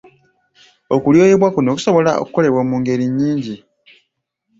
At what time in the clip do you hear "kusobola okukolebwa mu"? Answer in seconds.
1.75-2.75